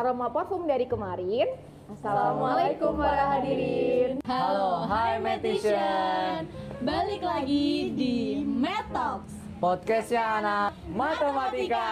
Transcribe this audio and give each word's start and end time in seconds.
aroma 0.00 0.32
parfum 0.32 0.64
dari 0.64 0.88
kemarin. 0.88 1.44
Assalamualaikum 1.92 2.96
para 2.96 3.36
hadirin. 3.36 4.16
Halo, 4.24 4.88
hai 4.88 5.20
Metician. 5.20 6.48
Balik 6.80 7.20
lagi 7.20 7.92
di 7.92 8.40
Metox. 8.40 9.28
Podcastnya 9.60 10.40
anak 10.40 10.72
matematika. 10.88 11.88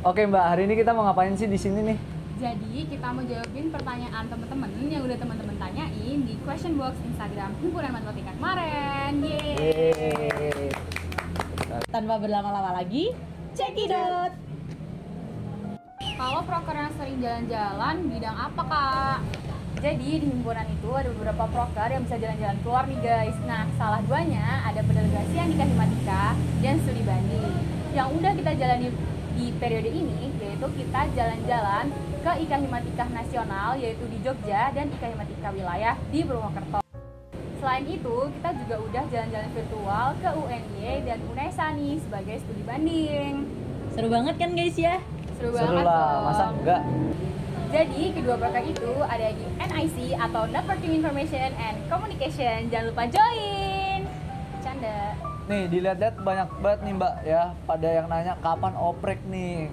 Oke 0.00 0.24
Mbak, 0.24 0.44
hari 0.48 0.64
ini 0.64 0.74
kita 0.80 0.96
mau 0.96 1.04
ngapain 1.04 1.36
sih 1.36 1.44
di 1.44 1.60
sini 1.60 1.92
nih? 1.92 1.98
Jadi 2.40 2.88
kita 2.88 3.12
mau 3.12 3.20
jawabin 3.20 3.68
pertanyaan 3.68 4.24
teman-teman 4.32 4.72
yang 4.88 5.04
udah 5.04 5.18
teman-teman 5.20 5.56
tanyain 5.60 6.18
di 6.24 6.40
question 6.40 6.80
box 6.80 6.96
Instagram 7.04 7.52
himpunan 7.60 7.92
matematika 7.92 8.32
kemarin. 8.32 9.20
Yeay. 9.20 9.52
Yeay. 9.60 10.72
Tanpa 11.92 12.16
berlama-lama 12.16 12.80
lagi, 12.80 13.12
cekidot. 13.52 14.41
Kalau 16.22 16.38
proker 16.46 16.78
yang 16.78 16.94
sering 16.94 17.18
jalan-jalan, 17.18 18.06
bidang 18.06 18.36
apa 18.38 18.62
kak? 18.62 19.18
Jadi 19.82 20.22
di 20.22 20.26
himpunan 20.30 20.70
itu 20.70 20.86
ada 20.94 21.10
beberapa 21.10 21.50
proker 21.50 21.88
yang 21.90 22.06
bisa 22.06 22.14
jalan-jalan 22.14 22.58
keluar 22.62 22.86
nih 22.86 23.00
guys. 23.02 23.34
Nah, 23.42 23.66
salah 23.74 23.98
duanya 24.06 24.62
ada 24.62 24.86
pendelegasian 24.86 25.50
di 25.50 25.58
Himatika 25.58 26.38
dan 26.62 26.78
studi 26.86 27.02
banding. 27.02 27.50
Yang 27.90 28.08
udah 28.22 28.32
kita 28.38 28.50
jalani 28.54 28.94
di 29.34 29.46
periode 29.58 29.90
ini 29.90 30.30
yaitu 30.38 30.66
kita 30.78 31.10
jalan-jalan 31.10 31.90
ke 32.22 32.32
IKA 32.46 32.56
Himatika 32.70 33.04
Nasional 33.10 33.74
yaitu 33.82 34.06
di 34.06 34.22
Jogja 34.22 34.70
dan 34.70 34.94
IKA 34.94 35.18
Himatika 35.18 35.50
Wilayah 35.50 35.98
di 36.14 36.22
Purwokerto. 36.22 36.86
Selain 37.58 37.82
itu, 37.90 38.30
kita 38.38 38.50
juga 38.62 38.78
udah 38.78 39.04
jalan-jalan 39.10 39.50
virtual 39.58 40.06
ke 40.22 40.30
UNY 40.38 41.02
dan 41.02 41.18
UNESA 41.34 41.66
nih 41.74 41.98
sebagai 41.98 42.38
studi 42.46 42.62
banding. 42.62 43.50
Seru 43.90 44.06
banget 44.06 44.38
kan 44.38 44.54
guys 44.54 44.78
ya? 44.78 45.02
Seru, 45.42 45.58
Seru 45.58 45.74
banget 45.74 45.82
lah, 45.82 46.06
dong. 46.06 46.22
masa 46.22 46.44
enggak? 46.54 46.82
Jadi 47.72 48.02
kedua 48.12 48.34
program 48.36 48.64
itu 48.64 48.90
ada 49.02 49.28
di 49.32 49.44
NIC 49.58 49.96
atau 50.14 50.42
Networking 50.46 50.92
Information 50.94 51.50
and 51.56 51.76
Communication. 51.88 52.58
Jangan 52.70 52.86
lupa 52.86 53.02
join. 53.08 54.00
Canda. 54.62 54.98
Nih 55.42 55.62
dilihat-lihat 55.66 56.16
banyak 56.16 56.48
banget 56.60 56.80
nih 56.80 56.94
Mbak 56.94 57.14
ya 57.24 57.42
pada 57.64 57.88
yang 57.90 58.06
nanya 58.06 58.38
kapan 58.38 58.74
oprek 58.76 59.18
nih. 59.26 59.66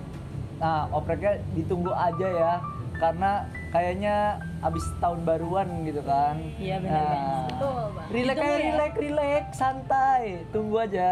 Nah 0.57 0.89
opreknya 0.89 1.37
ditunggu 1.53 1.93
aja 1.93 2.27
ya 2.27 2.53
karena 2.97 3.31
kayaknya 3.69 4.15
abis 4.59 4.85
tahun 4.97 5.21
baruan 5.21 5.69
gitu 5.85 6.01
kan. 6.01 6.35
Iya, 6.57 6.81
benar, 6.81 6.97
Nah, 7.05 7.45
Betul, 7.45 7.83
Bang. 7.93 8.07
Relax 8.09 8.33
Ditunggu 8.33 8.49
aja, 8.49 8.57
ya. 8.57 8.65
relax, 8.65 8.91
relax, 8.97 9.43
santai, 9.53 10.21
tunggu 10.49 10.75
aja. 10.81 11.11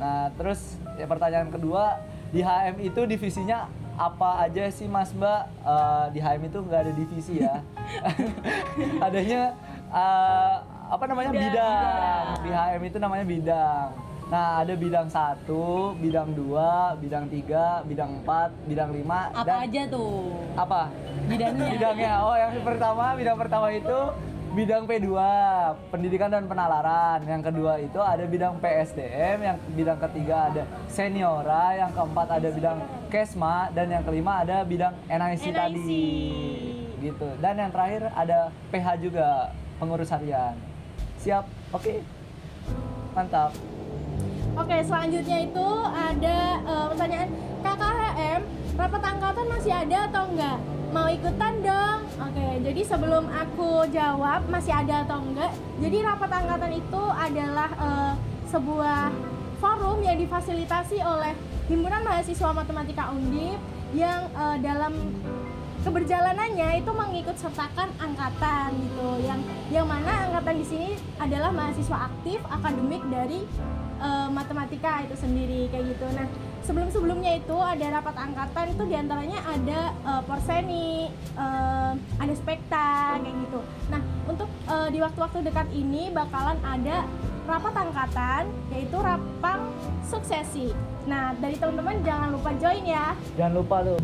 Nah, 0.00 0.22
terus 0.34 0.60
ya 0.96 1.04
pertanyaan 1.04 1.52
kedua, 1.52 2.00
di 2.32 2.40
HM 2.40 2.76
itu 2.80 3.00
divisinya 3.04 3.68
apa 3.92 4.48
aja 4.48 4.64
sih 4.72 4.88
Mas 4.88 5.12
Mbak? 5.12 5.42
Eh, 5.62 6.04
di 6.16 6.18
HM 6.24 6.42
itu 6.48 6.58
nggak 6.64 6.80
ada 6.88 6.92
divisi 6.96 7.34
ya. 7.44 7.60
Adanya 9.06 9.52
eh, 9.92 10.54
apa 10.88 11.04
namanya 11.04 11.30
bidang. 11.30 12.24
Di 12.40 12.50
HM 12.50 12.82
itu 12.88 12.98
namanya 12.98 13.24
bidang. 13.28 13.88
Nah, 14.32 14.64
ada 14.64 14.72
bidang 14.72 15.12
satu, 15.12 15.92
bidang 16.00 16.32
dua, 16.32 16.96
bidang 16.96 17.28
tiga, 17.28 17.84
bidang 17.84 18.24
empat, 18.24 18.48
bidang 18.64 18.88
lima, 18.88 19.28
Apa 19.28 19.44
dan 19.44 19.68
aja 19.68 19.82
tuh 19.92 20.32
apa? 20.56 20.88
bidangnya? 21.28 21.68
Bidangnya. 21.76 22.12
Oh, 22.24 22.32
yang 22.32 22.56
pertama, 22.64 23.12
bidang 23.12 23.36
pertama 23.36 23.68
itu 23.68 23.98
bidang 24.52 24.84
P2, 24.84 25.08
pendidikan 25.88 26.28
dan 26.28 26.44
penalaran. 26.44 27.24
Yang 27.24 27.42
kedua 27.48 27.80
itu 27.80 27.96
ada 27.98 28.24
bidang 28.28 28.60
PSDM, 28.60 29.38
yang 29.40 29.56
bidang 29.72 29.98
ketiga 30.08 30.52
ada 30.52 30.62
seniora, 30.92 31.80
yang 31.80 31.90
keempat 31.96 32.28
ada 32.36 32.48
bidang 32.52 32.78
Kesma 33.08 33.72
dan 33.72 33.88
yang 33.88 34.04
kelima 34.04 34.44
ada 34.44 34.60
bidang 34.64 34.92
NIC, 35.08 35.56
tadi. 35.56 36.08
Gitu. 37.00 37.28
Dan 37.40 37.54
yang 37.58 37.70
terakhir 37.72 38.12
ada 38.12 38.52
PH 38.68 38.86
juga, 39.00 39.56
pengurus 39.80 40.12
harian. 40.12 40.54
Siap? 41.20 41.44
Oke. 41.72 42.04
Mantap. 43.16 43.56
Oke, 44.52 44.76
selanjutnya 44.84 45.48
itu 45.48 45.68
ada 45.88 46.38
eh, 46.60 46.86
pertanyaan 46.92 47.28
KKHM, 47.64 48.40
rapat 48.76 49.02
angkatan 49.16 49.46
masih 49.48 49.72
ada 49.72 49.98
atau 50.12 50.24
enggak? 50.28 50.58
Mau 50.92 51.08
ikutan 51.08 51.56
dong. 51.64 52.04
Oke, 52.20 52.48
jadi 52.60 52.84
sebelum 52.84 53.24
aku 53.32 53.88
jawab 53.96 54.44
masih 54.52 54.76
ada 54.76 55.08
atau 55.08 55.24
enggak, 55.24 55.48
jadi 55.80 56.04
rapat 56.04 56.28
angkatan 56.28 56.72
itu 56.76 57.02
adalah 57.16 57.70
eh, 57.80 58.12
sebuah 58.52 59.08
forum 59.56 60.04
yang 60.04 60.20
difasilitasi 60.20 61.00
oleh 61.00 61.32
Himpunan 61.72 62.04
Mahasiswa 62.04 62.52
Matematika 62.52 63.08
Undip 63.08 63.56
yang 63.96 64.28
eh, 64.36 64.56
dalam 64.60 64.92
keberjalanannya 65.80 66.84
itu 66.84 66.90
mengikut 66.92 67.40
sertakan 67.40 67.88
angkatan 67.96 68.76
gitu. 68.76 69.08
Yang 69.24 69.40
yang 69.72 69.88
mana 69.88 70.28
angkatan 70.28 70.60
di 70.60 70.66
sini 70.68 70.88
adalah 71.16 71.56
mahasiswa 71.56 72.12
aktif 72.12 72.36
akademik 72.52 73.00
dari 73.08 73.48
eh, 73.96 74.28
matematika 74.28 75.08
itu 75.08 75.16
sendiri 75.16 75.72
kayak 75.72 75.96
gitu. 75.96 76.04
Nah 76.12 76.28
sebelum 76.62 76.88
sebelumnya 76.94 77.38
itu 77.38 77.56
ada 77.58 77.86
rapat 77.98 78.16
angkatan 78.16 78.66
itu 78.70 78.82
di 78.86 78.94
antaranya 78.94 79.38
ada 79.42 79.80
eh, 79.92 80.22
porseni 80.24 81.10
eh, 81.34 81.92
ada 81.98 82.34
spekta 82.34 83.18
kayak 83.18 83.36
gitu 83.46 83.60
nah 83.90 84.00
untuk 84.30 84.48
eh, 84.70 84.88
di 84.94 84.98
waktu-waktu 85.02 85.38
dekat 85.42 85.68
ini 85.74 86.14
bakalan 86.14 86.58
ada 86.62 87.06
rapat 87.42 87.74
angkatan 87.74 88.42
yaitu 88.70 88.96
rapang 89.02 89.66
suksesi 90.06 90.70
nah 91.02 91.34
dari 91.42 91.58
teman-teman 91.58 91.98
jangan 92.06 92.28
lupa 92.30 92.54
join 92.62 92.84
ya 92.86 93.18
Jangan 93.34 93.54
lupa 93.58 93.76
tuh. 93.82 93.98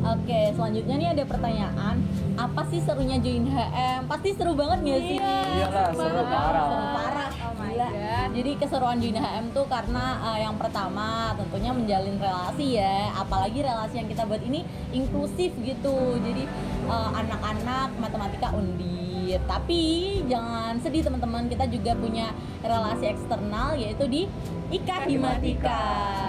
Oke, 0.00 0.40
selanjutnya 0.56 0.96
nih 0.96 1.08
ada 1.12 1.24
pertanyaan. 1.28 2.00
Apa 2.32 2.64
sih 2.72 2.80
serunya 2.80 3.20
join 3.20 3.44
HM? 3.44 4.08
Pasti 4.08 4.32
seru 4.32 4.56
banget 4.56 4.80
gak 4.80 5.02
sih? 5.04 5.18
Iyalah, 5.20 5.88
seru 5.92 6.22
parah. 6.24 6.64
Seru 6.72 6.86
parah. 6.88 7.29
Gila. 7.70 7.88
Jadi 8.34 8.50
keseruan 8.58 8.98
join 8.98 9.14
HM 9.14 9.46
tuh 9.54 9.66
karena 9.70 10.18
uh, 10.18 10.38
yang 10.38 10.58
pertama 10.58 11.30
tentunya 11.38 11.70
menjalin 11.70 12.16
relasi 12.18 12.66
ya. 12.82 13.14
Apalagi 13.14 13.62
relasi 13.62 14.02
yang 14.02 14.08
kita 14.10 14.26
buat 14.26 14.42
ini 14.42 14.66
inklusif 14.90 15.54
gitu. 15.62 16.18
Jadi 16.18 16.50
uh, 16.90 17.10
anak-anak 17.14 17.94
matematika 18.02 18.50
undip. 18.50 19.38
Tapi 19.46 19.82
jangan 20.26 20.82
sedih 20.82 21.06
teman-teman, 21.06 21.46
kita 21.46 21.70
juga 21.70 21.94
punya 21.94 22.34
relasi 22.66 23.14
eksternal 23.14 23.78
yaitu 23.78 24.10
di 24.10 24.26
IKA 24.74 25.06
Himatika 25.06 25.82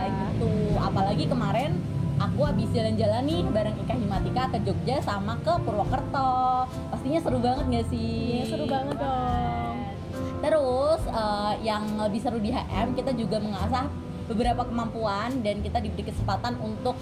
gitu. 0.05 0.77
Apalagi 0.77 1.25
kemarin 1.25 1.81
aku 2.21 2.45
habis 2.45 2.69
jalan-jalan 2.69 3.25
nih 3.25 3.41
bareng 3.49 3.77
Ika 3.81 3.97
Himatika 3.97 4.43
ke 4.53 4.57
Jogja 4.61 5.01
sama 5.01 5.33
ke 5.41 5.53
Purwokerto. 5.65 6.69
Pastinya 6.93 7.19
seru 7.25 7.41
banget 7.41 7.65
gak 7.73 7.85
sih? 7.89 8.45
Iya, 8.45 8.53
seru 8.53 8.65
banget 8.69 9.01
dong 9.01 9.60
Terus 10.41 11.01
eh, 11.05 11.53
yang 11.61 11.83
lebih 12.01 12.19
seru 12.19 12.41
di 12.41 12.49
HM 12.49 12.97
kita 12.97 13.13
juga 13.13 13.37
mengasah 13.37 13.85
beberapa 14.25 14.65
kemampuan 14.65 15.43
dan 15.45 15.61
kita 15.61 15.77
diberi 15.83 16.07
kesempatan 16.07 16.57
untuk 16.63 16.95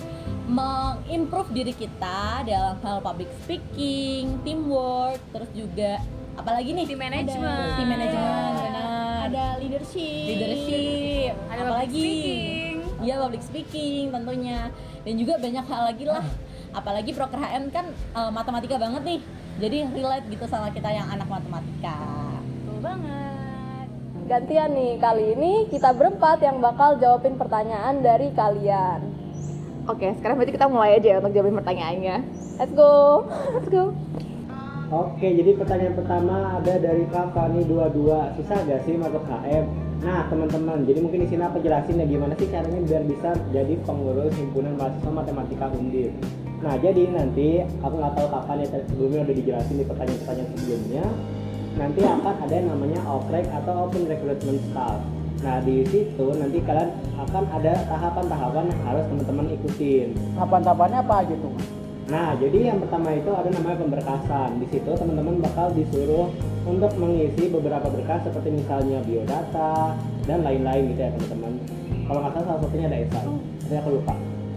mengimprove 0.50 1.54
diri 1.54 1.74
kita 1.78 2.42
dalam 2.44 2.76
hal 2.82 3.00
public 3.06 3.30
speaking, 3.46 4.42
teamwork, 4.42 5.22
terus 5.30 5.50
juga 5.54 6.02
apalagi 6.36 6.74
nih? 6.74 6.86
Tim 6.90 7.00
manajemen. 7.00 7.70
Tim 7.78 7.88
manajemen, 7.88 8.52
benar. 8.60 9.18
ada 9.30 9.46
leadership 9.62 10.26
leadership, 10.26 11.34
Ada 11.54 11.62
apalagi 11.70 12.02
public. 12.02 12.98
Iya 13.00 13.16
public 13.24 13.44
speaking 13.46 14.04
tentunya 14.12 14.60
dan 15.06 15.14
juga 15.16 15.34
banyak 15.40 15.66
hal 15.70 15.82
lagi 15.88 16.04
lah 16.04 16.26
apalagi 16.76 17.12
proker 17.16 17.40
HM 17.40 17.72
kan 17.72 17.86
eh, 17.94 18.32
matematika 18.34 18.76
banget 18.82 19.02
nih 19.06 19.20
jadi 19.62 19.78
relate 19.94 20.26
gitu 20.34 20.46
sama 20.50 20.74
kita 20.74 20.90
yang 20.90 21.08
anak 21.14 21.30
matematika 21.30 21.96
Betul 22.70 22.96
banget. 22.96 23.29
Gantian 24.30 24.78
nih, 24.78 25.02
kali 25.02 25.34
ini 25.34 25.66
kita 25.74 25.90
berempat 25.90 26.46
yang 26.46 26.62
bakal 26.62 27.02
jawabin 27.02 27.34
pertanyaan 27.34 27.98
dari 28.06 28.30
kalian. 28.38 29.02
Oke, 29.90 30.14
sekarang 30.22 30.38
berarti 30.38 30.54
kita 30.54 30.70
mulai 30.70 31.02
aja 31.02 31.08
ya 31.10 31.18
untuk 31.18 31.34
jawabin 31.34 31.58
pertanyaannya. 31.58 32.16
Let's 32.62 32.70
go, 32.78 33.26
let's 33.58 33.66
go. 33.74 33.90
Oke, 34.94 35.34
jadi 35.34 35.58
pertanyaan 35.58 35.98
pertama 35.98 36.62
ada 36.62 36.78
dari 36.78 37.10
Kak 37.10 37.34
Fani 37.34 37.66
22. 37.66 38.38
Susah 38.38 38.58
gak 38.70 38.86
sih 38.86 39.02
masuk 39.02 39.26
HM? 39.26 39.66
Nah, 40.06 40.30
teman-teman, 40.30 40.86
jadi 40.86 41.02
mungkin 41.02 41.26
di 41.26 41.28
sini 41.34 41.50
aku 41.50 41.66
jelasin 41.66 41.98
ya 41.98 42.06
gimana 42.06 42.38
sih 42.38 42.54
caranya 42.54 42.86
biar 42.86 43.04
bisa 43.10 43.34
jadi 43.50 43.82
pengurus 43.82 44.30
himpunan 44.38 44.78
mahasiswa 44.78 45.10
matematika 45.10 45.74
Undip. 45.74 46.14
Nah, 46.62 46.78
jadi 46.78 47.02
nanti 47.10 47.66
aku 47.82 47.98
nggak 47.98 48.14
tahu 48.14 48.28
kapan 48.30 48.62
ya 48.62 48.68
tadi 48.78 48.86
sebelumnya 48.94 49.26
udah 49.26 49.36
dijelasin 49.42 49.76
di 49.82 49.86
pertanyaan-pertanyaan 49.90 50.50
sebelumnya. 50.54 51.06
Nanti 51.78 52.02
akan 52.02 52.36
ada 52.48 52.54
yang 52.54 52.70
namanya 52.74 53.00
OPREK 53.06 53.46
atau 53.62 53.74
Open 53.86 54.10
Recruitment 54.10 54.62
Staff. 54.72 54.98
Nah, 55.40 55.58
di 55.64 55.88
situ 55.88 56.26
nanti 56.36 56.60
kalian 56.60 56.90
akan 57.16 57.44
ada 57.56 57.74
tahapan-tahapan 57.88 58.66
yang 58.68 58.82
harus 58.84 59.04
teman-teman 59.08 59.48
ikutin. 59.56 60.08
Tahapan-tahapannya 60.36 61.00
apa 61.00 61.18
gitu? 61.32 61.50
Nah, 62.10 62.34
jadi 62.42 62.74
yang 62.74 62.82
pertama 62.82 63.14
itu 63.14 63.32
ada 63.32 63.50
namanya 63.54 63.78
pemberkasan. 63.86 64.58
Di 64.60 64.68
situ 64.74 64.92
teman-teman 64.98 65.40
bakal 65.46 65.72
disuruh 65.78 66.28
untuk 66.66 66.92
mengisi 66.98 67.54
beberapa 67.54 67.88
berkas 67.88 68.26
seperti 68.26 68.50
misalnya 68.50 69.00
biodata 69.06 69.94
dan 70.26 70.42
lain-lain 70.42 70.92
gitu 70.92 71.02
ya 71.06 71.12
teman-teman. 71.14 71.54
Kalau 72.10 72.20
nggak 72.26 72.34
salah 72.34 72.46
salah 72.50 72.62
satunya 72.66 72.86
ada 72.90 72.98
esai, 73.06 73.78
aku 73.78 73.90
lupa. 74.02 74.14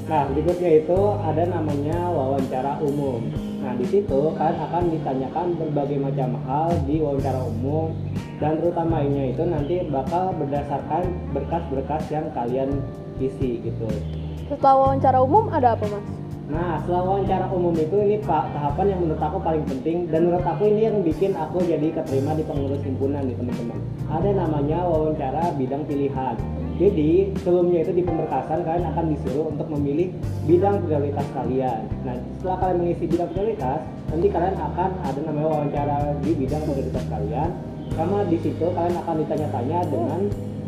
Nah, 0.09 0.23
berikutnya 0.33 0.71
itu 0.83 0.99
ada 1.23 1.43
namanya 1.47 1.99
wawancara 2.11 2.81
umum. 2.83 3.52
Nah, 3.63 3.79
di 3.79 3.87
situ 3.87 4.21
kan 4.35 4.59
akan 4.59 4.91
ditanyakan 4.91 5.55
berbagai 5.55 5.99
macam 6.03 6.35
hal 6.51 6.75
di 6.83 6.99
wawancara 6.99 7.47
umum 7.47 7.95
dan 8.43 8.59
terutamanya 8.59 9.31
itu 9.31 9.43
nanti 9.47 9.87
bakal 9.87 10.35
berdasarkan 10.35 11.07
berkas-berkas 11.31 12.03
yang 12.11 12.27
kalian 12.35 12.83
isi 13.23 13.63
gitu. 13.63 13.87
Setelah 14.51 14.75
wawancara 14.83 15.23
umum 15.23 15.47
ada 15.55 15.79
apa 15.79 15.87
mas? 15.87 16.03
Nah, 16.51 16.83
setelah 16.83 17.07
wawancara 17.07 17.47
umum 17.55 17.71
itu 17.79 17.97
ini 18.03 18.19
pak 18.19 18.51
tahapan 18.51 18.99
yang 18.99 19.01
menurut 19.07 19.23
aku 19.23 19.39
paling 19.39 19.63
penting 19.63 20.11
dan 20.11 20.27
menurut 20.27 20.43
aku 20.43 20.67
ini 20.67 20.91
yang 20.91 20.99
bikin 21.07 21.33
aku 21.39 21.63
jadi 21.63 21.87
keterima 22.03 22.35
di 22.35 22.43
pengurus 22.43 22.83
himpunan 22.83 23.23
nih 23.31 23.39
teman-teman. 23.39 23.79
Ada 24.11 24.31
namanya 24.43 24.79
wawancara 24.91 25.55
bidang 25.55 25.87
pilihan. 25.87 26.35
Jadi 26.81 27.31
sebelumnya 27.41 27.85
itu 27.85 27.93
di 27.93 28.03
pemberkasan 28.03 28.65
kalian 28.65 28.87
akan 28.95 29.05
disuruh 29.13 29.47
untuk 29.53 29.69
memilih 29.71 30.09
bidang 30.49 30.81
prioritas 30.83 31.27
kalian. 31.37 31.81
Nah, 32.03 32.17
setelah 32.41 32.57
kalian 32.65 32.79
mengisi 32.81 33.05
bidang 33.07 33.31
prioritas, 33.31 33.81
nanti 34.09 34.27
kalian 34.33 34.57
akan 34.57 34.91
ada 35.05 35.21
namanya 35.23 35.49
wawancara 35.53 35.97
di 36.25 36.31
bidang 36.33 36.63
prioritas 36.65 37.05
kalian. 37.13 37.51
Karena 37.93 38.19
di 38.25 38.39
situ 38.41 38.67
kalian 38.73 38.97
akan 39.05 39.15
ditanya-tanya 39.21 39.79
dengan 39.93 40.21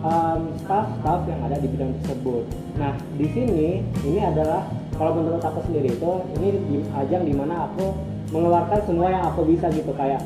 um, 0.05 0.41
staff-staff 0.61 1.21
yang 1.25 1.41
ada 1.41 1.57
di 1.57 1.69
bidang 1.73 1.91
tersebut. 2.03 2.45
Nah, 2.77 2.93
di 3.17 3.27
sini 3.33 3.69
ini 4.05 4.21
adalah 4.21 4.69
kalau 4.95 5.17
menurut 5.19 5.43
aku 5.43 5.65
sendiri 5.67 5.91
itu 5.91 6.13
ini 6.39 6.49
di 6.69 6.77
ajang 6.95 7.25
di 7.27 7.35
mana 7.35 7.67
aku 7.67 7.91
mengeluarkan 8.31 8.81
semua 8.87 9.09
yang 9.11 9.25
aku 9.27 9.43
bisa 9.49 9.67
gitu 9.73 9.91
kayak 9.97 10.23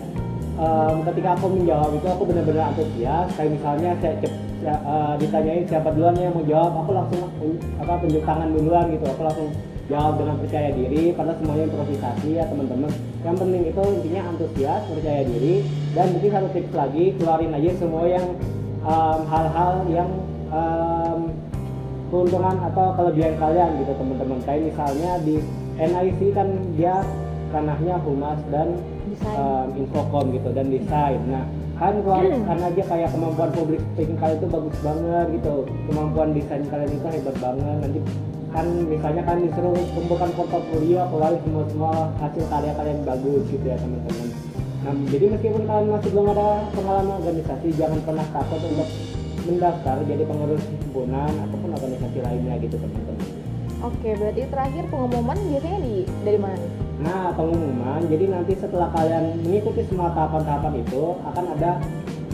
um, 0.58 1.06
ketika 1.08 1.38
aku 1.38 1.46
menjawab 1.54 1.90
itu 1.96 2.06
aku 2.08 2.22
benar-benar 2.28 2.74
antusias 2.74 3.26
kayak 3.38 3.50
misalnya 3.56 3.90
saya 4.02 4.14
ya, 4.20 4.30
uh, 4.66 5.14
ditanyain 5.20 5.64
siapa 5.68 5.94
duluan 5.94 6.16
yang 6.18 6.34
mau 6.34 6.42
jawab 6.42 6.72
aku 6.82 6.90
langsung 6.94 7.20
un- 7.38 7.62
apa 7.78 7.92
tunjuk 8.02 8.22
tangan 8.26 8.48
duluan 8.50 8.84
gitu. 8.90 9.04
Aku 9.06 9.22
langsung 9.22 9.48
jawab 9.88 10.20
dengan 10.20 10.36
percaya 10.36 10.68
diri 10.76 11.02
padahal 11.16 11.36
semuanya 11.40 11.64
improvisasi 11.70 12.28
ya 12.36 12.44
teman-teman. 12.50 12.90
Yang 13.24 13.36
penting 13.40 13.62
itu 13.72 13.82
intinya 14.02 14.22
antusias 14.28 14.82
percaya 14.84 15.22
diri 15.24 15.54
dan 15.96 16.06
mungkin 16.12 16.30
satu 16.34 16.48
tips 16.52 16.72
lagi 16.76 17.04
keluarin 17.16 17.52
aja 17.56 17.70
semua 17.80 18.04
yang 18.04 18.26
um, 18.84 19.20
hal-hal 19.26 19.74
yang 19.88 20.10
um, 20.52 21.20
keuntungan 22.08 22.56
atau 22.72 22.86
kelebihan 22.96 23.34
kalian 23.40 23.70
gitu 23.80 23.92
teman-teman. 23.96 24.38
Kayak 24.44 24.62
misalnya 24.72 25.10
di 25.24 25.36
NIC 25.78 26.20
kan 26.36 26.48
dia 26.76 26.96
ranahnya 27.48 27.96
humas 28.04 28.40
dan 28.52 28.76
um, 29.24 29.68
infocom 29.72 30.36
gitu 30.36 30.52
dan 30.52 30.68
desain. 30.68 31.20
Nah 31.32 31.48
kan 31.78 31.94
keluar 32.02 32.26
kan 32.26 32.58
aja 32.58 32.82
kayak 32.90 33.08
kemampuan 33.14 33.50
public 33.54 33.80
speaking 33.94 34.18
kalian 34.18 34.38
itu 34.42 34.48
bagus 34.50 34.76
banget 34.82 35.26
gitu. 35.38 35.54
Kemampuan 35.86 36.28
desain 36.34 36.62
kalian 36.66 36.90
itu 36.90 37.06
hebat 37.06 37.36
banget. 37.38 37.76
Nanti 37.78 38.00
kan 38.50 38.66
misalnya 38.90 39.22
kan 39.22 39.36
disuruh 39.38 39.76
kumpulkan 39.94 40.30
portofolio 40.34 41.06
keluarin 41.06 41.40
semua 41.46 41.64
semua 41.70 41.92
hasil 42.18 42.44
karya 42.50 42.72
kalian 42.74 42.98
bagus 43.06 43.44
gitu 43.46 43.62
ya 43.62 43.76
teman-teman. 43.78 44.28
Nah 44.82 44.94
jadi 45.06 45.24
meskipun 45.38 45.62
kalian 45.70 45.86
masih 45.94 46.10
belum 46.10 46.26
ada 46.34 46.48
pengalaman 46.74 47.14
organisasi 47.22 47.68
jangan 47.78 48.00
pernah 48.02 48.26
takut 48.34 48.60
untuk 48.66 48.88
mendaftar 49.46 49.96
jadi 50.02 50.22
pengurus 50.26 50.64
himpunan 50.66 51.32
ataupun 51.46 51.70
organisasi 51.78 52.18
lainnya 52.26 52.54
gitu 52.58 52.76
teman-teman. 52.76 53.16
Oke, 53.78 54.10
berarti 54.18 54.42
terakhir 54.50 54.84
pengumuman 54.90 55.38
biasanya 55.38 55.78
di 55.86 55.94
dari 56.26 56.38
mana 56.42 56.58
nih? 56.58 56.72
Nah, 56.98 57.30
pengumuman, 57.30 58.02
jadi 58.10 58.26
nanti 58.26 58.58
setelah 58.58 58.90
kalian 58.90 59.38
mengikuti 59.46 59.86
semua 59.86 60.10
tahapan-tahapan 60.10 60.82
itu 60.82 61.14
akan 61.22 61.44
ada 61.54 61.78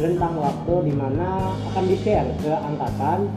rentang 0.00 0.34
waktu 0.40 0.74
di 0.88 0.94
mana 0.96 1.52
akan 1.72 1.84
di-share 1.84 2.32
ke 2.40 2.48
angkatan 2.50 3.28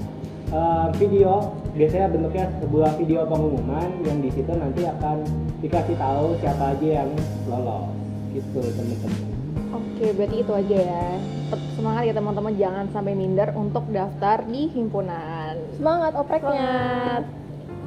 eh, 0.56 0.88
video 0.96 1.52
biasanya 1.78 2.08
bentuknya 2.10 2.46
sebuah 2.64 2.92
video 2.98 3.28
pengumuman 3.30 4.02
yang 4.02 4.24
di 4.24 4.34
situ 4.34 4.50
nanti 4.56 4.88
akan 4.88 5.22
dikasih 5.62 5.94
tahu 6.00 6.34
siapa 6.42 6.74
aja 6.74 6.88
yang 7.04 7.10
lolos 7.46 7.92
gitu 8.34 8.64
teman-teman. 8.64 9.22
Oke, 9.68 10.16
berarti 10.16 10.38
itu 10.42 10.54
aja 10.56 10.78
ya. 10.80 11.08
Tetap 11.52 11.62
semangat 11.76 12.04
ya 12.08 12.14
teman-teman, 12.16 12.54
jangan 12.56 12.86
sampai 12.96 13.14
minder 13.14 13.50
untuk 13.52 13.84
daftar 13.92 14.48
di 14.48 14.72
himpunan. 14.72 15.60
Semangat 15.76 16.14
opreknya. 16.16 16.72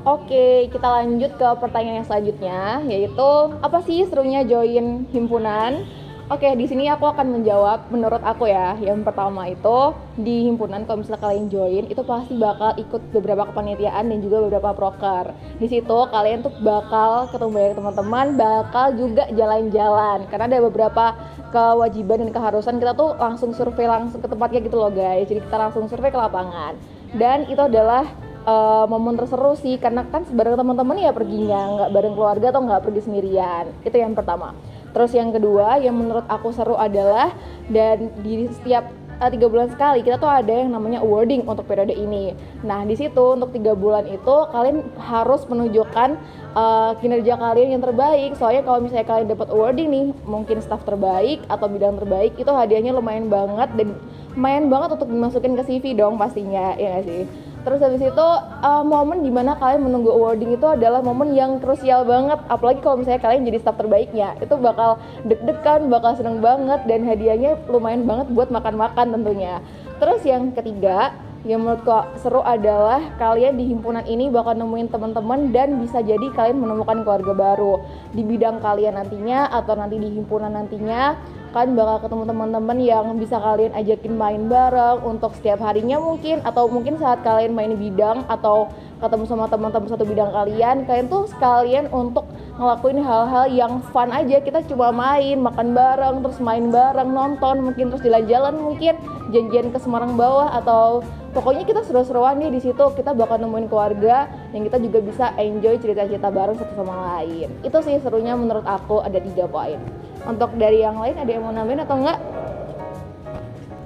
Oke, 0.00 0.72
kita 0.72 0.88
lanjut 0.88 1.36
ke 1.36 1.48
pertanyaan 1.60 2.00
yang 2.00 2.08
selanjutnya, 2.08 2.80
yaitu 2.88 3.28
apa 3.60 3.84
sih 3.84 4.08
serunya 4.08 4.40
join 4.48 5.04
himpunan? 5.12 5.84
Oke, 6.32 6.46
di 6.56 6.64
sini 6.64 6.88
aku 6.88 7.04
akan 7.04 7.36
menjawab 7.36 7.92
menurut 7.92 8.24
aku 8.24 8.48
ya. 8.48 8.80
Yang 8.80 9.04
pertama 9.04 9.52
itu 9.52 9.92
di 10.16 10.48
himpunan 10.48 10.88
kalau 10.88 11.04
misalnya 11.04 11.20
kalian 11.20 11.52
join 11.52 11.84
itu 11.84 12.00
pasti 12.00 12.32
bakal 12.40 12.72
ikut 12.80 13.02
beberapa 13.12 13.44
kepanitiaan 13.52 14.08
dan 14.08 14.24
juga 14.24 14.40
beberapa 14.48 14.72
proker. 14.72 15.36
Di 15.60 15.68
situ 15.68 15.98
kalian 16.08 16.48
tuh 16.48 16.54
bakal 16.64 17.28
ketemu 17.28 17.50
banyak 17.50 17.74
teman-teman, 17.76 18.26
bakal 18.40 18.86
juga 18.96 19.28
jalan-jalan 19.36 20.24
karena 20.32 20.44
ada 20.48 20.58
beberapa 20.64 21.04
kewajiban 21.52 22.24
dan 22.24 22.30
keharusan 22.32 22.80
kita 22.80 22.96
tuh 22.96 23.18
langsung 23.20 23.52
survei 23.52 23.84
langsung 23.84 24.24
ke 24.24 24.28
tempatnya 24.32 24.64
gitu 24.64 24.80
loh 24.80 24.88
guys. 24.88 25.28
Jadi 25.28 25.44
kita 25.44 25.60
langsung 25.60 25.90
survei 25.92 26.08
ke 26.08 26.16
lapangan. 26.16 26.78
Dan 27.10 27.50
itu 27.50 27.58
adalah 27.58 28.29
eh, 28.46 28.84
momen 28.88 29.14
terseru 29.16 29.56
sih 29.58 29.76
karena 29.76 30.06
kan 30.08 30.24
bareng 30.28 30.56
teman-teman 30.56 30.96
ya 30.96 31.12
perginya 31.12 31.60
nggak 31.76 31.90
bareng 31.92 32.14
keluarga 32.16 32.46
atau 32.52 32.62
nggak 32.64 32.82
pergi 32.84 33.00
sendirian. 33.04 33.64
Itu 33.84 33.96
yang 33.96 34.16
pertama. 34.16 34.56
Terus 34.90 35.14
yang 35.14 35.30
kedua 35.30 35.78
yang 35.78 35.94
menurut 35.94 36.26
aku 36.26 36.50
seru 36.50 36.74
adalah 36.74 37.30
dan 37.70 38.10
di 38.20 38.50
setiap 38.50 38.90
eh, 39.22 39.30
tiga 39.30 39.46
bulan 39.46 39.70
sekali 39.70 40.02
kita 40.02 40.18
tuh 40.18 40.26
ada 40.26 40.50
yang 40.50 40.74
namanya 40.74 41.04
awarding 41.04 41.46
untuk 41.46 41.68
periode 41.68 41.94
ini. 41.94 42.34
Nah 42.66 42.82
di 42.82 42.98
situ 42.98 43.36
untuk 43.36 43.54
tiga 43.54 43.78
bulan 43.78 44.08
itu 44.10 44.36
kalian 44.50 44.82
harus 44.98 45.46
menunjukkan 45.46 46.18
eh, 46.56 46.90
kinerja 46.98 47.38
kalian 47.38 47.78
yang 47.78 47.82
terbaik. 47.84 48.34
Soalnya 48.34 48.66
kalau 48.66 48.82
misalnya 48.82 49.06
kalian 49.06 49.28
dapat 49.30 49.48
awarding 49.54 49.88
nih 49.92 50.06
mungkin 50.26 50.58
staff 50.58 50.82
terbaik 50.82 51.44
atau 51.46 51.70
bidang 51.70 52.00
terbaik 52.02 52.34
itu 52.34 52.50
hadiahnya 52.50 52.96
lumayan 52.96 53.30
banget 53.30 53.70
dan 53.78 53.94
lumayan 54.34 54.70
banget 54.70 54.94
untuk 54.98 55.08
dimasukin 55.10 55.58
ke 55.58 55.62
CV 55.66 55.84
dong 55.98 56.14
pastinya 56.14 56.78
ya 56.78 56.98
nggak 56.98 57.04
sih 57.06 57.22
Terus 57.60 57.80
habis 57.84 58.00
itu 58.00 58.26
uh, 58.64 58.84
momen 58.84 59.20
di 59.20 59.28
mana 59.28 59.52
kalian 59.60 59.84
menunggu 59.84 60.08
awarding 60.08 60.56
itu 60.56 60.64
adalah 60.64 61.04
momen 61.04 61.36
yang 61.36 61.60
krusial 61.60 62.08
banget. 62.08 62.40
Apalagi 62.48 62.80
kalau 62.80 63.00
misalnya 63.00 63.20
kalian 63.20 63.44
jadi 63.44 63.58
staff 63.60 63.76
terbaiknya 63.76 64.36
Itu 64.40 64.56
bakal 64.56 64.96
deg-degan, 65.28 65.92
bakal 65.92 66.16
seneng 66.16 66.40
banget 66.40 66.82
Dan 66.88 67.04
hadiahnya 67.04 67.60
lumayan 67.68 68.08
banget 68.08 68.32
buat 68.32 68.48
makan-makan 68.48 69.12
tentunya. 69.12 69.60
Terus 70.00 70.24
yang 70.24 70.56
ketiga 70.56 71.12
yang 71.40 71.64
menurutku 71.64 72.20
seru 72.20 72.44
adalah 72.44 73.16
kalian 73.16 73.56
di 73.56 73.64
himpunan 73.72 74.04
ini 74.04 74.28
bakal 74.28 74.52
nemuin 74.52 74.92
teman-teman 74.92 75.48
dan 75.56 75.80
bisa 75.80 76.04
jadi 76.04 76.28
kalian 76.36 76.60
menemukan 76.60 77.00
keluarga 77.00 77.32
baru. 77.32 77.80
Di 78.12 78.20
bidang 78.20 78.60
kalian 78.60 79.00
nantinya 79.00 79.48
atau 79.48 79.72
nanti 79.72 79.96
di 79.96 80.20
himpunan 80.20 80.52
nantinya 80.52 81.16
kan 81.50 81.74
bakal 81.74 82.06
ketemu 82.06 82.24
teman-teman 82.30 82.78
yang 82.78 83.06
bisa 83.18 83.34
kalian 83.42 83.74
ajakin 83.74 84.14
main 84.14 84.46
bareng 84.46 85.02
untuk 85.02 85.34
setiap 85.34 85.58
harinya 85.58 85.98
mungkin 85.98 86.38
atau 86.46 86.70
mungkin 86.70 86.94
saat 86.94 87.26
kalian 87.26 87.58
main 87.58 87.74
bidang 87.74 88.22
atau 88.30 88.70
ketemu 89.02 89.24
sama 89.26 89.50
teman-teman 89.50 89.90
satu 89.90 90.06
bidang 90.06 90.30
kalian 90.30 90.86
kalian 90.86 91.10
tuh 91.10 91.26
sekalian 91.26 91.90
untuk 91.90 92.30
ngelakuin 92.60 93.00
hal-hal 93.02 93.50
yang 93.50 93.82
fun 93.90 94.14
aja. 94.14 94.38
Kita 94.38 94.62
cuma 94.70 94.94
main 94.94 95.42
makan 95.42 95.74
bareng 95.74 96.16
terus 96.22 96.38
main 96.38 96.70
bareng 96.70 97.10
nonton 97.10 97.66
mungkin 97.66 97.90
terus 97.90 98.04
jalan-jalan 98.04 98.54
mungkin 98.54 98.94
janjian 99.34 99.74
ke 99.74 99.78
Semarang 99.80 100.14
bawah 100.14 100.54
atau 100.54 101.02
pokoknya 101.32 101.66
kita 101.66 101.82
seru-seruan 101.82 102.38
nih 102.38 102.54
di 102.54 102.60
situ. 102.62 102.84
Kita 102.94 103.10
bakal 103.16 103.42
nemuin 103.42 103.66
keluarga 103.66 104.30
yang 104.54 104.62
kita 104.68 104.78
juga 104.78 104.98
bisa 105.02 105.26
enjoy 105.34 105.82
cerita-cerita 105.82 106.30
bareng 106.30 106.60
satu 106.60 106.78
sama 106.78 107.18
lain. 107.18 107.50
Itu 107.66 107.80
sih 107.82 107.98
serunya 107.98 108.38
menurut 108.38 108.68
aku 108.68 109.02
ada 109.02 109.18
tiga 109.18 109.50
poin 109.50 109.99
untuk 110.26 110.50
dari 110.56 110.84
yang 110.84 111.00
lain 111.00 111.16
ada 111.16 111.30
yang 111.30 111.42
mau 111.44 111.54
nambahin 111.54 111.84
atau 111.84 111.96
enggak? 111.96 112.18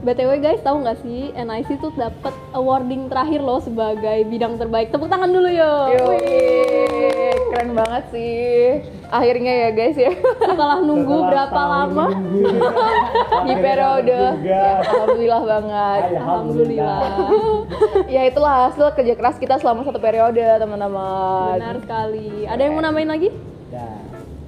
BTW 0.04 0.36
guys, 0.44 0.60
tahu 0.60 0.84
nggak 0.84 1.00
sih? 1.00 1.32
NIC 1.32 1.80
tuh 1.80 1.88
dapat 1.96 2.36
awarding 2.52 3.08
terakhir 3.08 3.40
loh 3.40 3.56
sebagai 3.64 4.28
bidang 4.28 4.60
terbaik. 4.60 4.92
Tepuk 4.92 5.08
tangan 5.08 5.32
dulu 5.32 5.48
yuk. 5.48 5.96
Wih, 5.96 7.32
keren 7.48 7.72
banget 7.72 8.04
sih. 8.12 8.84
Akhirnya 9.08 9.52
ya 9.64 9.68
guys 9.72 9.96
ya. 9.96 10.12
Setelah 10.44 10.84
nunggu 10.84 11.08
Setelah 11.08 11.30
berapa 11.32 11.60
lama? 11.64 12.06
di 13.48 13.54
periode. 13.56 14.20
Ya, 14.44 14.84
alhamdulillah 14.84 15.42
banget. 15.48 16.02
Alhamdulillah. 16.20 17.00
ya 18.04 18.22
itulah 18.28 18.68
hasil 18.68 18.92
kerja 18.92 19.14
keras 19.16 19.40
kita 19.40 19.56
selama 19.56 19.88
satu 19.88 19.96
periode 20.04 20.44
teman-teman. 20.60 21.56
Benar 21.56 21.80
sekali. 21.80 22.44
Ada 22.44 22.60
yang 22.60 22.76
mau 22.76 22.84
nambahin 22.84 23.08
lagi? 23.08 23.32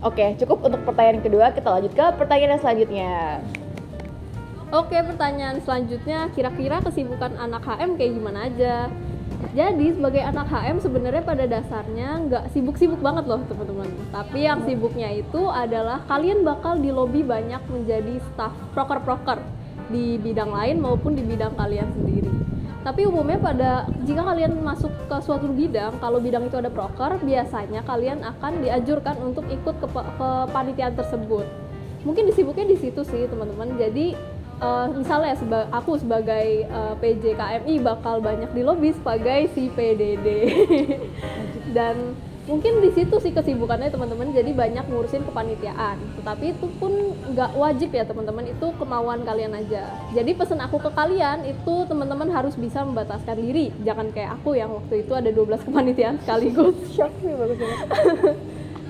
Oke, 0.07 0.39
cukup 0.39 0.63
untuk 0.63 0.87
pertanyaan 0.87 1.19
kedua. 1.19 1.51
Kita 1.51 1.67
lanjut 1.67 1.91
ke 1.91 2.07
pertanyaan 2.15 2.55
yang 2.55 2.63
selanjutnya. 2.63 3.13
Oke, 4.71 4.95
pertanyaan 5.03 5.59
selanjutnya 5.67 6.31
kira-kira 6.31 6.79
kesibukan 6.79 7.35
anak 7.35 7.67
HM 7.67 7.99
kayak 7.99 8.13
gimana 8.15 8.47
aja? 8.47 8.87
Jadi 9.51 9.99
sebagai 9.99 10.23
anak 10.23 10.47
HM 10.47 10.79
sebenarnya 10.79 11.27
pada 11.27 11.45
dasarnya 11.51 12.23
nggak 12.23 12.45
sibuk-sibuk 12.55 13.03
banget 13.03 13.27
loh 13.27 13.43
teman-teman. 13.51 13.91
Tapi 14.15 14.47
yang 14.47 14.63
sibuknya 14.63 15.11
itu 15.11 15.43
adalah 15.51 15.99
kalian 16.07 16.47
bakal 16.47 16.79
di 16.79 16.95
lobby 16.95 17.27
banyak 17.27 17.67
menjadi 17.67 18.23
staff 18.31 18.55
proker-proker 18.79 19.43
di 19.91 20.23
bidang 20.23 20.55
lain 20.55 20.79
maupun 20.79 21.19
di 21.19 21.27
bidang 21.27 21.59
kalian 21.59 21.91
sendiri. 21.99 22.46
Tapi 22.87 23.03
umumnya 23.03 23.35
pada 23.43 23.91
jika 24.07 24.23
kalian 24.23 24.63
masuk 24.63 24.95
ke 25.11 25.17
suatu 25.19 25.51
bidang, 25.51 25.99
kalau 25.99 26.23
bidang 26.23 26.47
itu 26.47 26.55
ada 26.55 26.71
proker, 26.71 27.19
biasanya 27.19 27.83
kalian 27.83 28.23
akan 28.23 28.63
diajurkan 28.63 29.19
untuk 29.27 29.43
ikut 29.51 29.75
ke, 29.83 29.89
ke 29.91 30.29
panitiaan 30.55 30.95
tersebut. 30.95 31.51
Mungkin 32.07 32.31
disibuknya 32.31 32.63
di 32.71 32.79
situ 32.79 33.03
sih 33.03 33.27
teman-teman. 33.27 33.75
Jadi 33.75 34.15
eh, 34.63 34.87
misalnya 34.95 35.35
seba- 35.35 35.67
aku 35.75 35.99
sebagai 35.99 36.63
eh, 36.63 36.95
PJ 37.03 37.35
KMI 37.35 37.83
bakal 37.83 38.23
banyak 38.23 38.55
di 38.55 38.63
lobby 38.63 38.95
sebagai 38.95 39.51
si 39.51 39.67
PDD. 39.67 40.27
Dan 41.77 42.15
mungkin 42.47 42.79
di 42.79 42.91
situ 42.95 43.19
sih 43.19 43.35
kesibukannya 43.35 43.91
teman-teman. 43.91 44.31
Jadi 44.33 44.51
banyak 44.55 44.87
ngurusin 44.87 45.27
kepanitiaan. 45.27 45.99
Tetapi 46.23 46.55
itu 46.55 46.67
pun 46.79 46.93
nggak 47.35 47.53
wajib 47.59 47.91
ya 47.93 48.07
teman-teman. 48.07 48.47
Itu 48.51 48.73
kemauan 48.79 49.27
kalian 49.27 49.53
aja. 49.55 49.91
Jadi 50.15 50.31
pesan 50.33 50.63
aku 50.63 50.79
ke 50.79 50.91
kalian 50.95 51.45
itu 51.45 51.75
teman-teman 51.91 52.31
harus 52.31 52.55
bisa 52.55 52.87
membataskan 52.87 53.37
diri. 53.37 53.75
Jangan 53.83 54.15
kayak 54.15 54.41
aku 54.41 54.55
yang 54.57 54.73
waktu 54.73 55.05
itu 55.05 55.13
ada 55.13 55.31
12 55.31 55.67
kepanitiaan 55.67 56.17
sekaligus. 56.23 56.75
Shock 56.97 57.13
bagus 57.21 57.59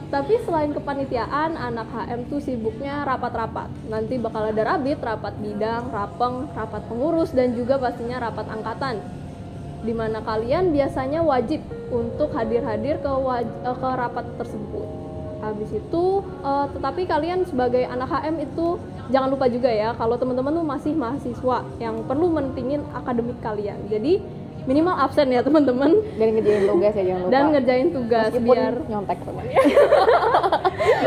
tapi 0.06 0.38
selain 0.46 0.70
kepanitiaan 0.70 1.58
anak 1.58 1.90
HM 1.90 2.30
tuh 2.30 2.38
sibuknya 2.38 3.02
rapat-rapat. 3.02 3.66
Nanti 3.90 4.22
bakal 4.22 4.54
ada 4.54 4.62
rabit 4.62 5.02
rapat 5.02 5.34
bidang 5.42 5.90
rapeng 5.90 6.46
rapat 6.54 6.82
pengurus 6.86 7.34
dan 7.34 7.58
juga 7.58 7.74
pastinya 7.74 8.22
rapat 8.22 8.46
angkatan 8.46 9.02
di 9.86 9.94
mana 9.94 10.18
kalian 10.20 10.74
biasanya 10.74 11.22
wajib 11.22 11.62
untuk 11.88 12.34
hadir-hadir 12.34 12.98
ke, 12.98 13.06
waj- 13.08 13.56
eh, 13.62 13.76
ke 13.78 13.88
rapat 13.94 14.26
tersebut. 14.36 14.86
Habis 15.38 15.70
itu, 15.70 16.04
eh, 16.42 16.66
tetapi 16.74 17.06
kalian 17.06 17.46
sebagai 17.46 17.86
anak 17.86 18.10
HM 18.10 18.36
itu 18.42 18.82
jangan 19.14 19.30
lupa 19.30 19.46
juga 19.46 19.70
ya 19.70 19.94
kalau 19.94 20.18
teman-teman 20.18 20.58
tuh 20.58 20.66
masih 20.66 20.92
mahasiswa 20.92 21.62
yang 21.78 22.02
perlu 22.02 22.26
mentingin 22.26 22.82
akademik 22.90 23.38
kalian. 23.38 23.78
Jadi 23.86 24.18
minimal 24.66 24.98
absen 24.98 25.30
ya 25.30 25.46
teman-teman 25.46 25.94
dan 26.18 26.28
ngerjain 26.34 26.66
tugas 26.66 26.92
ya 26.98 27.04
jangan 27.06 27.20
lupa 27.22 27.30
dan 27.30 27.44
ngerjain 27.54 27.88
tugas 27.94 28.30
meskipun 28.34 28.50
biar 28.50 28.74
nyontek 28.90 29.18
teman 29.22 29.44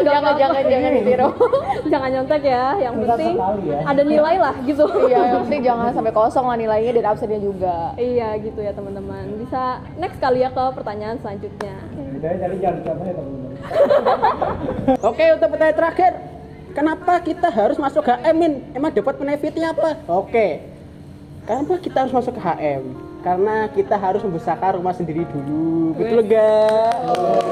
jangan 0.02 0.34
jangan 0.36 0.62
jangan 0.66 0.92
ditiru 0.98 1.30
jangan 1.94 2.10
nyontek 2.14 2.44
ya. 2.44 2.66
Yang 2.80 2.94
Tetap 2.94 3.18
penting 3.18 3.36
ya. 3.68 3.80
ada 3.86 4.02
nilai 4.04 4.36
lah 4.38 4.56
gitu. 4.66 4.84
iya 5.06 5.20
yang 5.34 5.42
penting 5.46 5.62
jangan 5.66 5.92
sampai 5.94 6.14
kosong 6.14 6.46
lah 6.48 6.58
nilainya 6.58 6.92
dan 7.00 7.06
absennya 7.10 7.40
juga 7.40 7.94
Iya 7.96 8.30
gitu 8.42 8.60
ya 8.60 8.72
teman-teman. 8.74 9.24
Bisa 9.42 9.84
next 9.98 10.18
kali 10.18 10.42
ya 10.42 10.50
ke 10.50 10.64
pertanyaan 10.74 11.18
selanjutnya. 11.22 11.76
Jadi 12.20 12.58
jangan 12.60 12.80
ya 12.84 13.14
teman-teman. 13.14 13.50
Oke, 15.10 15.26
untuk 15.36 15.48
pertanyaan 15.52 15.78
terakhir. 15.78 16.12
Kenapa 16.70 17.14
kita 17.26 17.50
harus 17.50 17.82
masuk 17.82 18.06
ke 18.06 18.14
HM, 18.14 18.36
Min? 18.38 18.54
Emang 18.78 18.94
dapat 18.94 19.18
benefitnya 19.18 19.74
apa? 19.74 20.00
Oke. 20.06 20.62
Kenapa 21.50 21.82
kita 21.82 22.06
harus 22.06 22.14
masuk 22.14 22.38
ke 22.38 22.42
HM? 22.46 22.84
Karena 23.20 23.68
kita 23.74 24.00
harus 24.00 24.22
membesarkan 24.24 24.80
rumah 24.80 24.94
sendiri 24.96 25.26
dulu. 25.28 25.92
Betul 25.98 26.24
gak? 26.30 26.94
sebelum 27.04 27.49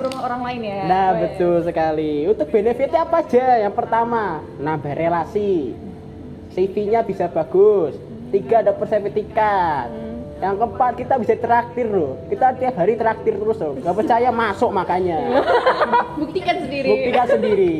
rumah 0.00 0.20
orang 0.24 0.40
lain 0.46 0.60
ya 0.64 0.80
Nah, 0.86 1.08
betul 1.18 1.60
sekali. 1.66 2.24
Untuk 2.24 2.48
benefitnya 2.48 3.04
apa 3.04 3.20
aja? 3.20 3.66
Yang 3.68 3.74
pertama, 3.74 4.40
nambah 4.60 4.92
relasi. 4.94 5.74
CV-nya 6.52 7.00
bisa 7.04 7.28
bagus. 7.32 7.96
Tiga, 8.32 8.60
dapat 8.64 8.86
sertifikat. 8.88 9.88
Yang 10.42 10.56
keempat, 10.58 10.92
kita 10.98 11.14
bisa 11.22 11.34
traktir 11.38 11.86
loh. 11.88 12.18
Kita 12.28 12.52
tiap 12.58 12.74
hari 12.76 12.98
traktir 12.98 13.38
terus 13.38 13.58
loh. 13.62 13.78
Gak 13.78 13.96
percaya 13.96 14.28
masuk 14.34 14.70
makanya. 14.74 15.18
buktikan 16.20 16.56
sendiri 16.60 16.88
Buktikan 16.88 17.26
sendiri. 17.30 17.76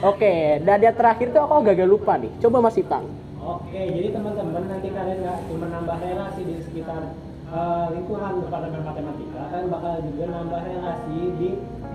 Oke, 0.00 0.64
dan 0.64 0.80
yang 0.80 0.96
terakhir 0.96 1.28
tuh 1.28 1.44
aku 1.44 1.60
gagal 1.60 1.84
lupa 1.84 2.16
nih. 2.16 2.32
Coba 2.40 2.64
Mas 2.64 2.80
Ipang. 2.80 3.04
Oke, 3.40 3.76
jadi 3.84 4.08
teman-teman 4.16 4.64
nanti 4.64 4.88
kalian 4.88 5.18
nggak 5.20 5.38
cuma 5.48 5.66
nambah 5.68 5.96
relasi 6.00 6.40
di 6.44 6.54
sekitar 6.64 7.12
eh, 7.50 7.86
lingkungan 7.98 8.32
departemen 8.46 8.82
matematika, 8.86 9.42
kan 9.50 9.62
bakal 9.66 9.94
juga 10.06 10.24
nambah 10.30 10.60
relasi 10.62 11.18
di 11.38 11.48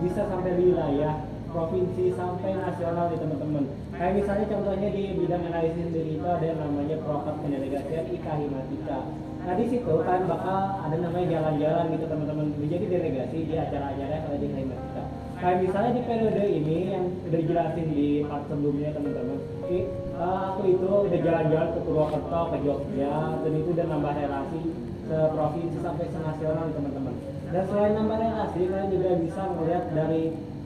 bisa 0.03 0.21
sampai 0.27 0.51
wilayah 0.59 1.15
provinsi 1.55 2.11
sampai 2.19 2.51
nasional 2.59 3.07
nih 3.07 3.19
teman-teman. 3.23 3.63
Kayak 3.95 4.13
misalnya 4.19 4.45
contohnya 4.51 4.89
di 4.91 5.03
bidang 5.15 5.43
analisis 5.47 5.87
sendiri 5.87 6.19
itu 6.19 6.27
ada 6.27 6.43
yang 6.43 6.59
namanya 6.59 6.95
program 6.99 7.35
pendelegasian 7.39 8.05
IKA 8.11 8.33
Himatika. 8.43 8.99
Nah 9.45 9.53
di 9.55 9.65
situ 9.71 9.93
kan 10.03 10.21
bakal 10.27 10.59
ada 10.83 10.95
namanya 10.99 11.27
jalan-jalan 11.31 11.85
gitu 11.95 12.05
teman-teman. 12.11 12.45
Jadi 12.59 12.85
delegasi 12.91 13.37
di 13.47 13.53
acara-acara 13.55 14.15
ada 14.27 14.35
di 14.35 14.47
Himatika. 14.51 15.03
Kayak 15.35 15.57
misalnya 15.63 15.91
di 15.95 16.01
periode 16.03 16.43
ini 16.47 16.77
yang 16.91 17.05
udah 17.27 17.39
dijelasin 17.39 17.87
di 17.91 18.07
part 18.27 18.43
sebelumnya 18.51 18.89
teman-teman. 18.91 19.37
Oke, 19.63 19.79
eh, 19.87 20.39
aku 20.51 20.61
itu 20.67 20.89
udah 21.07 21.19
jalan-jalan 21.23 21.69
ke 21.71 21.79
Purwokerto, 21.87 22.41
ke 22.51 22.57
Jogja, 22.67 23.15
dan 23.43 23.51
itu 23.55 23.69
udah 23.71 23.85
nambah 23.87 24.13
relasi 24.15 24.61
ke 25.05 25.17
provinsi 25.33 25.77
sampai 25.81 26.05
ke 26.09 26.19
nasional 26.19 26.65
teman-teman. 26.73 27.13
Dan 27.53 27.63
selain 27.69 27.93
nambah 27.93 28.17
relasi, 28.17 28.61
kalian 28.67 28.89
juga 28.89 29.09
bisa 29.21 29.41
melihat 29.53 29.83
dari 29.93 30.23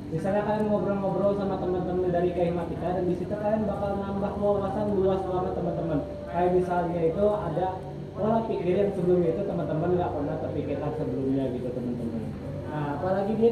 misalnya 0.09 0.41
kalian 0.47 0.65
ngobrol-ngobrol 0.71 1.33
sama 1.37 1.55
teman-teman 1.61 2.09
dari 2.09 2.29
Kehimatika 2.33 2.87
dan 2.97 3.05
di 3.05 3.15
situ 3.19 3.35
kalian 3.35 3.67
bakal 3.69 3.99
nambah 3.99 4.31
wawasan 4.39 4.87
luas 4.95 5.21
banget 5.27 5.53
teman-teman. 5.53 5.99
Kayak 6.31 6.51
misalnya 6.55 7.01
itu 7.03 7.25
ada 7.29 7.67
pola 8.15 8.39
pikir 8.47 8.75
yang 8.75 8.91
sebelumnya 8.95 9.29
itu 9.37 9.43
teman-teman 9.45 9.89
nggak 9.95 10.11
pernah 10.11 10.35
terpikirkan 10.43 10.91
sebelumnya 10.97 11.43
gitu 11.53 11.69
teman-teman. 11.71 12.21
Nah, 12.69 12.87
apalagi 12.97 13.33
dia 13.37 13.51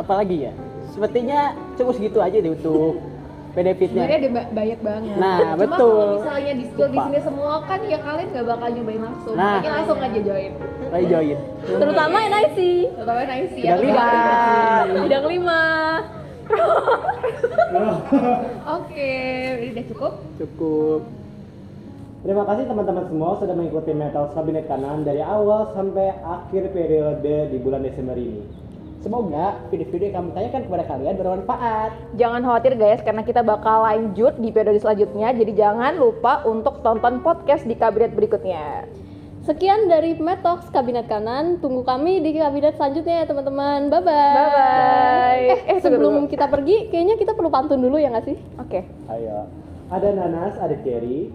Apalagi 0.00 0.36
ya? 0.48 0.52
Sepertinya 0.92 1.52
cukup 1.76 1.92
segitu 1.96 2.18
aja 2.20 2.36
deh 2.40 2.52
untuk 2.52 3.00
benefitnya. 3.52 4.00
sebenarnya 4.00 4.18
ada 4.18 4.30
ba- 4.30 4.50
banyak 4.50 4.80
banget 4.80 5.14
Nah, 5.14 5.38
Cuma 5.38 5.58
betul. 5.58 5.92
kalau 5.92 6.14
misalnya 6.16 6.52
di 6.52 6.64
skill 6.66 6.88
di 6.88 6.98
sini 6.98 7.18
semua 7.20 7.52
kan 7.62 7.80
ya 7.84 7.98
kalian 7.98 8.28
nggak 8.28 8.46
bakal 8.46 8.68
nyobain 8.70 9.02
langsung 9.02 9.34
Nah. 9.34 9.44
makanya 9.54 9.72
langsung 9.76 9.98
aja 9.98 10.20
join 10.22 10.52
Ayo 10.90 11.04
join. 11.06 11.38
Terutama 11.62 12.16
NIC. 12.22 12.58
terutama 12.92 13.20
nice 13.22 13.54
ya 13.54 13.74
Bidang 13.74 13.82
lima. 13.82 14.06
Bidang 14.98 15.26
5. 15.26 15.50
oke 18.76 19.10
ini 19.56 19.70
udah 19.70 19.84
cukup 19.88 20.12
Cukup. 20.36 21.00
Terima 22.22 22.44
kasih 22.44 22.64
teman-teman 22.64 23.04
semua 23.04 23.34
sudah 23.34 23.50
mengikuti 23.50 23.90
Metal 23.92 24.30
Kabinet 24.30 24.64
Kanan 24.64 25.02
dari 25.02 25.18
awal 25.18 25.66
sampai 25.72 26.12
akhir 26.18 26.70
periode 26.70 27.50
di 27.50 27.56
bulan 27.58 27.82
Desember 27.82 28.14
ini. 28.14 28.61
Semoga 29.02 29.58
video-video 29.74 30.14
yang 30.14 30.16
kami 30.22 30.30
tanyakan 30.30 30.62
kepada 30.70 30.84
kalian 30.86 31.14
bermanfaat. 31.18 31.90
Jangan 32.14 32.40
khawatir 32.46 32.78
guys, 32.78 33.02
karena 33.02 33.26
kita 33.26 33.42
bakal 33.42 33.82
lanjut 33.82 34.38
di 34.38 34.54
periode 34.54 34.78
selanjutnya. 34.78 35.34
Jadi 35.34 35.58
jangan 35.58 35.98
lupa 35.98 36.46
untuk 36.46 36.86
tonton 36.86 37.18
podcast 37.18 37.66
di 37.66 37.74
kabinet 37.74 38.14
berikutnya. 38.14 38.86
Sekian 39.42 39.90
dari 39.90 40.14
Metox 40.14 40.70
Kabinet 40.70 41.10
Kanan. 41.10 41.58
Tunggu 41.58 41.82
kami 41.82 42.22
di 42.22 42.38
kabinet 42.38 42.78
selanjutnya 42.78 43.26
ya 43.26 43.26
teman-teman. 43.26 43.90
Bye 43.90 44.02
bye. 44.06 44.34
Bye-bye. 44.38 45.42
Eh, 45.50 45.60
Eh, 45.66 45.78
sebelum 45.82 46.30
kita 46.30 46.46
pergi, 46.46 46.86
kayaknya 46.86 47.18
kita 47.18 47.34
perlu 47.34 47.50
pantun 47.50 47.82
dulu 47.82 47.98
ya 47.98 48.06
nggak 48.14 48.22
sih? 48.30 48.38
Oke. 48.62 48.86
Ayo. 49.10 49.50
Ada 49.90 50.14
nanas, 50.14 50.54
ada 50.62 50.78
cherry. 50.86 51.34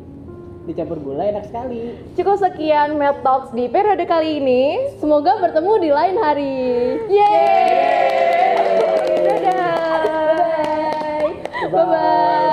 Dicampur 0.68 1.00
gula 1.00 1.24
enak 1.32 1.48
sekali. 1.48 1.96
Cukup 2.20 2.44
sekian 2.44 3.00
Mel 3.00 3.16
Talks 3.24 3.56
di 3.56 3.72
periode 3.72 4.04
kali 4.04 4.44
ini. 4.44 4.92
Semoga 5.00 5.40
bertemu 5.40 5.74
di 5.80 5.90
lain 5.96 6.20
hari. 6.20 6.60
Yeay! 7.08 7.72
Dadah! 9.32 10.12
Bye 11.72 11.86
bye. 11.88 12.47